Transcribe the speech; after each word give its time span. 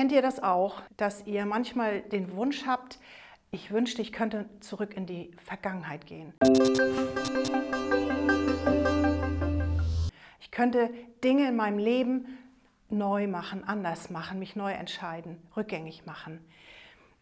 Kennt 0.00 0.12
ihr 0.12 0.22
das 0.22 0.42
auch, 0.42 0.80
dass 0.96 1.26
ihr 1.26 1.44
manchmal 1.44 2.00
den 2.00 2.32
Wunsch 2.32 2.64
habt, 2.64 2.98
ich 3.50 3.70
wünschte, 3.70 4.00
ich 4.00 4.12
könnte 4.12 4.48
zurück 4.60 4.96
in 4.96 5.04
die 5.04 5.30
Vergangenheit 5.44 6.06
gehen. 6.06 6.32
Ich 10.40 10.50
könnte 10.50 10.88
Dinge 11.22 11.48
in 11.48 11.56
meinem 11.56 11.76
Leben 11.76 12.38
neu 12.88 13.26
machen, 13.26 13.62
anders 13.62 14.08
machen, 14.08 14.38
mich 14.38 14.56
neu 14.56 14.72
entscheiden, 14.72 15.36
rückgängig 15.54 16.06
machen. 16.06 16.40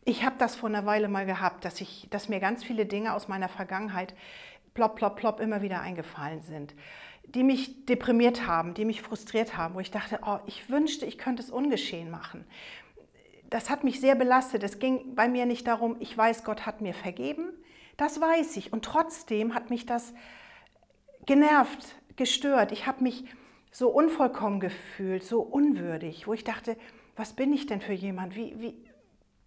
Ich 0.05 0.25
habe 0.25 0.37
das 0.39 0.55
vor 0.55 0.69
einer 0.69 0.87
Weile 0.87 1.09
mal 1.09 1.27
gehabt, 1.27 1.65
dass, 1.65 1.81
ich, 1.81 2.07
dass 2.11 2.29
mir 2.29 2.39
ganz 2.39 2.63
viele 2.63 2.87
Dinge 2.87 3.13
aus 3.13 3.27
meiner 3.27 3.49
Vergangenheit 3.49 4.15
plopp, 4.79 4.95
plopp, 4.95 5.17
plopp 5.17 5.41
immer 5.41 5.61
wieder 5.61 5.81
eingefallen 5.81 6.41
sind, 6.41 6.73
die 7.25 7.43
mich 7.43 7.85
deprimiert 7.87 8.47
haben, 8.47 8.75
die 8.75 8.85
mich 8.85 9.03
frustriert 9.03 9.57
haben, 9.57 9.75
wo 9.75 9.81
ich 9.81 9.91
dachte, 9.91 10.21
oh, 10.25 10.39
ich 10.47 10.71
wünschte, 10.71 11.05
ich 11.05 11.19
könnte 11.19 11.43
es 11.43 11.51
ungeschehen 11.51 12.13
machen. 12.13 12.45
Das 13.51 13.71
hat 13.71 13.83
mich 13.83 14.01
sehr 14.01 14.15
belastet. 14.15 14.63
Es 14.63 14.79
ging 14.79 15.17
bei 15.17 15.29
mir 15.29 15.47
nicht 15.47 15.67
darum, 15.67 15.97
ich 15.99 16.17
weiß, 16.17 16.45
Gott 16.45 16.65
hat 16.65 16.81
mir 16.81 16.95
vergeben, 16.95 17.49
das 17.97 18.21
weiß 18.21 18.57
ich. 18.57 18.73
Und 18.73 18.85
trotzdem 18.85 19.53
hat 19.53 19.69
mich 19.69 19.85
das 19.85 20.15
genervt, 21.27 21.97
gestört. 22.15 22.71
Ich 22.71 22.87
habe 22.87 23.03
mich 23.03 23.25
so 23.73 23.89
unvollkommen 23.89 24.61
gefühlt, 24.61 25.25
so 25.25 25.41
unwürdig, 25.41 26.29
wo 26.29 26.35
ich 26.35 26.45
dachte, 26.45 26.77
was 27.17 27.33
bin 27.33 27.53
ich 27.53 27.67
denn 27.67 27.81
für 27.81 27.95
jemand? 27.95 28.37
Wie, 28.37 28.55
wie, 28.61 28.77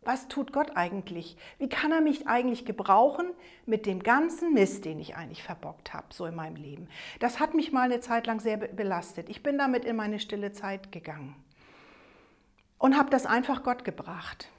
was 0.04 0.28
tut 0.28 0.52
Gott 0.52 0.76
eigentlich? 0.76 1.38
Wie 1.60 1.70
kann 1.70 1.92
er 1.92 2.02
mich 2.02 2.28
eigentlich 2.28 2.66
gebrauchen 2.66 3.28
mit 3.68 3.86
dem 3.86 4.02
ganzen 4.02 4.54
Mist, 4.54 4.86
den 4.86 5.00
ich 5.00 5.16
eigentlich 5.16 5.44
verbockt 5.44 5.94
habe, 5.94 6.08
so 6.12 6.26
in 6.26 6.36
meinem 6.36 6.56
Leben? 6.56 6.88
Das 7.20 7.40
hat 7.40 7.54
mich 7.54 7.72
mal 7.72 7.84
eine 7.84 8.00
Zeit 8.00 8.26
lang 8.26 8.40
sehr 8.40 8.58
belastet. 8.58 9.30
Ich 9.30 9.44
bin 9.44 9.60
damit 9.60 9.86
in 9.86 9.96
meine 9.96 10.20
stille 10.20 10.54
Zeit 10.54 10.92
gegangen 10.92 11.36
und 12.80 12.98
habe 12.98 13.12
das 13.12 13.28
einfach 13.28 13.62
Gott 13.64 13.86
gebracht. 13.86 14.50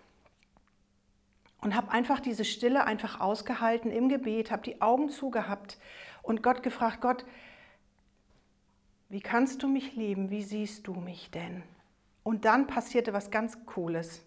Und 1.60 1.76
habe 1.76 1.92
einfach 1.92 2.18
diese 2.18 2.44
Stille 2.44 2.84
einfach 2.84 3.20
ausgehalten 3.20 3.92
im 3.92 4.08
Gebet, 4.08 4.50
habe 4.50 4.62
die 4.62 4.80
Augen 4.80 5.10
zugehabt 5.10 5.78
und 6.22 6.42
Gott 6.42 6.62
gefragt, 6.64 7.00
Gott, 7.00 7.24
wie 9.08 9.20
kannst 9.20 9.62
du 9.62 9.68
mich 9.68 9.94
lieben? 9.94 10.30
Wie 10.30 10.42
siehst 10.42 10.86
du 10.86 10.94
mich 10.94 11.30
denn? 11.30 11.62
Und 12.24 12.44
dann 12.44 12.66
passierte 12.66 13.12
was 13.12 13.30
ganz 13.30 13.64
Cooles. 13.64 14.24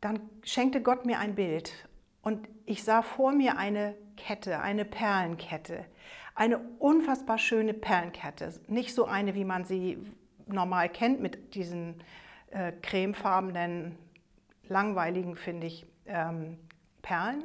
Dann 0.00 0.20
schenkte 0.42 0.82
Gott 0.82 1.04
mir 1.04 1.18
ein 1.18 1.34
Bild 1.34 1.88
und 2.22 2.48
ich 2.66 2.84
sah 2.84 3.02
vor 3.02 3.32
mir 3.32 3.58
eine 3.58 3.94
Kette, 4.16 4.60
eine 4.60 4.84
Perlenkette, 4.84 5.84
eine 6.34 6.58
unfassbar 6.78 7.38
schöne 7.38 7.74
Perlenkette. 7.74 8.60
Nicht 8.68 8.94
so 8.94 9.04
eine, 9.04 9.34
wie 9.34 9.44
man 9.44 9.64
sie 9.64 9.98
normal 10.46 10.88
kennt, 10.88 11.20
mit 11.20 11.54
diesen 11.54 12.02
äh, 12.50 12.72
cremefarbenen, 12.82 13.96
langweiligen, 14.68 15.36
finde 15.36 15.66
ich, 15.66 15.86
ähm, 16.06 16.58
Perlen, 17.02 17.44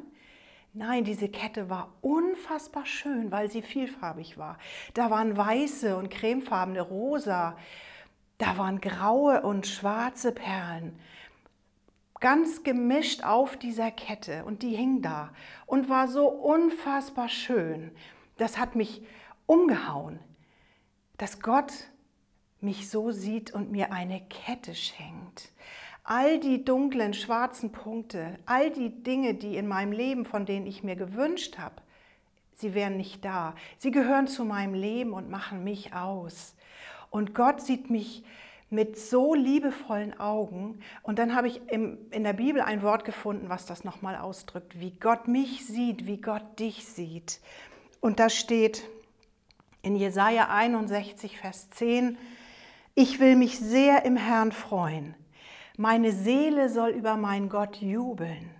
Nein, 0.78 1.04
diese 1.04 1.30
Kette 1.30 1.70
war 1.70 1.94
unfassbar 2.02 2.84
schön, 2.84 3.32
weil 3.32 3.50
sie 3.50 3.62
vielfarbig 3.62 4.36
war. 4.36 4.58
Da 4.92 5.10
waren 5.10 5.34
weiße 5.34 5.96
und 5.96 6.10
cremefarbene 6.10 6.82
rosa, 6.82 7.56
da 8.36 8.58
waren 8.58 8.82
graue 8.82 9.40
und 9.40 9.66
schwarze 9.66 10.32
Perlen. 10.32 11.00
Ganz 12.20 12.62
gemischt 12.62 13.24
auf 13.24 13.56
dieser 13.56 13.90
Kette 13.90 14.44
und 14.44 14.62
die 14.62 14.74
hing 14.74 15.02
da 15.02 15.32
und 15.66 15.88
war 15.88 16.08
so 16.08 16.28
unfassbar 16.28 17.28
schön. 17.28 17.92
Das 18.38 18.58
hat 18.58 18.74
mich 18.74 19.02
umgehauen, 19.46 20.18
dass 21.18 21.40
Gott 21.40 21.72
mich 22.60 22.88
so 22.90 23.12
sieht 23.12 23.52
und 23.52 23.70
mir 23.70 23.92
eine 23.92 24.20
Kette 24.28 24.74
schenkt 24.74 25.52
all 26.06 26.38
die 26.38 26.64
dunklen, 26.64 27.14
schwarzen 27.14 27.72
Punkte, 27.72 28.38
all 28.46 28.70
die 28.70 29.02
Dinge, 29.02 29.34
die 29.34 29.56
in 29.56 29.66
meinem 29.66 29.90
Leben, 29.90 30.24
von 30.24 30.46
denen 30.46 30.66
ich 30.66 30.84
mir 30.84 30.94
gewünscht 30.94 31.58
habe, 31.58 31.82
sie 32.54 32.74
wären 32.74 32.96
nicht 32.96 33.24
da. 33.24 33.54
Sie 33.76 33.90
gehören 33.90 34.28
zu 34.28 34.44
meinem 34.44 34.74
Leben 34.74 35.12
und 35.12 35.30
machen 35.30 35.64
mich 35.64 35.94
aus. 35.94 36.54
Und 37.10 37.34
Gott 37.34 37.60
sieht 37.60 37.90
mich 37.90 38.22
mit 38.70 38.98
so 38.98 39.34
liebevollen 39.34 40.18
Augen. 40.18 40.80
Und 41.02 41.18
dann 41.18 41.34
habe 41.34 41.48
ich 41.48 41.60
im, 41.68 41.98
in 42.10 42.24
der 42.24 42.32
Bibel 42.32 42.60
ein 42.60 42.82
Wort 42.82 43.04
gefunden, 43.04 43.48
was 43.48 43.66
das 43.66 43.84
nochmal 43.84 44.16
ausdrückt, 44.16 44.80
wie 44.80 44.92
Gott 44.92 45.28
mich 45.28 45.66
sieht, 45.66 46.06
wie 46.06 46.20
Gott 46.20 46.58
dich 46.58 46.86
sieht. 46.86 47.40
Und 48.00 48.18
da 48.18 48.28
steht 48.28 48.82
in 49.82 49.96
Jesaja 49.96 50.48
61, 50.48 51.38
Vers 51.38 51.70
10, 51.70 52.18
ich 52.94 53.20
will 53.20 53.36
mich 53.36 53.58
sehr 53.58 54.04
im 54.04 54.16
Herrn 54.16 54.52
freuen 54.52 55.14
meine 55.76 56.12
Seele 56.12 56.68
soll 56.68 56.90
über 56.90 57.16
meinen 57.16 57.48
Gott 57.48 57.76
jubeln, 57.76 58.50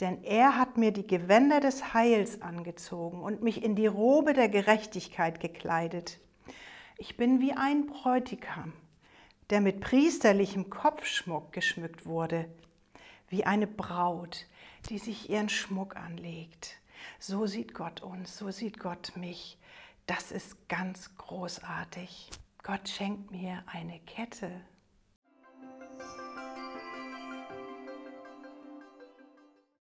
denn 0.00 0.24
er 0.24 0.58
hat 0.58 0.78
mir 0.78 0.90
die 0.90 1.06
Gewänder 1.06 1.60
des 1.60 1.92
Heils 1.92 2.40
angezogen 2.40 3.22
und 3.22 3.42
mich 3.42 3.62
in 3.62 3.74
die 3.74 3.86
Robe 3.86 4.32
der 4.32 4.48
Gerechtigkeit 4.48 5.38
gekleidet. 5.40 6.18
Ich 6.96 7.16
bin 7.16 7.40
wie 7.40 7.52
ein 7.52 7.86
Bräutigam, 7.86 8.72
der 9.50 9.60
mit 9.60 9.80
priesterlichem 9.80 10.70
Kopfschmuck 10.70 11.52
geschmückt 11.52 12.06
wurde, 12.06 12.48
wie 13.28 13.44
eine 13.44 13.66
Braut, 13.66 14.46
die 14.88 14.98
sich 14.98 15.30
ihren 15.30 15.48
Schmuck 15.48 15.96
anlegt. 15.96 16.78
So 17.18 17.46
sieht 17.46 17.74
Gott 17.74 18.02
uns, 18.02 18.38
so 18.38 18.50
sieht 18.50 18.78
Gott 18.78 19.12
mich. 19.16 19.58
Das 20.06 20.32
ist 20.32 20.68
ganz 20.68 21.14
großartig. 21.16 22.30
Gott 22.62 22.88
schenkt 22.88 23.30
mir 23.30 23.62
eine 23.66 24.00
Kette 24.00 24.50